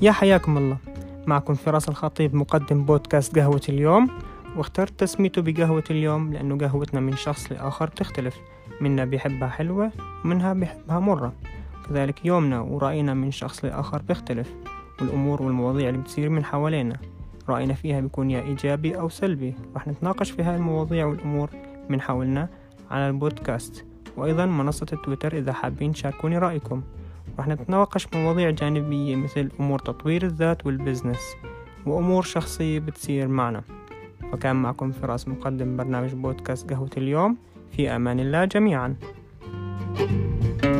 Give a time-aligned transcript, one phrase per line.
[0.00, 0.76] يا حياكم الله.
[1.26, 4.10] معكم فراس الخطيب مقدم بودكاست قهوة اليوم.
[4.56, 8.36] واخترت تسميته بقهوة اليوم لأنه قهوتنا من شخص لآخر تختلف.
[8.80, 9.90] منا بيحبها حلوة
[10.24, 11.32] ومنها بيحبها مرة.
[11.88, 14.54] كذلك يومنا ورأينا من شخص لآخر بيختلف
[15.00, 16.96] والأمور والمواضيع اللي بتصير من حوالينا.
[17.48, 19.54] رأينا فيها بيكون يا إيجابي أو سلبي.
[19.76, 21.50] رح نتناقش في هاي المواضيع والأمور
[21.88, 22.48] من حولنا
[22.90, 23.84] على البودكاست.
[24.16, 26.82] وأيضا منصة التويتر إذا حابين تشاركوني رأيكم.
[27.38, 31.20] رح نتناقش مواضيع جانبية مثل أمور تطوير الذات والبزنس
[31.86, 33.62] وأمور شخصية بتصير معنا.
[34.32, 37.36] وكان معكم فراس مقدم برنامج بودكاست قهوة اليوم.
[37.72, 38.96] في أمان الله جميعا.
[39.96, 40.75] thank you